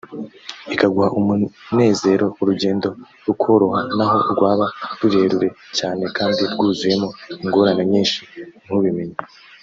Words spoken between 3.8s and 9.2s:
n’aho rwaba rurerure cyane kandi rwuzuyemo ingorane nyinshi ntubimenya